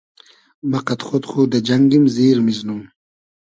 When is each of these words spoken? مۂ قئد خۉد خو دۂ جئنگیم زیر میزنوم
مۂ 0.69 0.79
قئد 0.85 1.01
خۉد 1.07 1.23
خو 1.29 1.39
دۂ 1.51 1.59
جئنگیم 1.67 2.05
زیر 2.15 2.37
میزنوم 2.45 2.81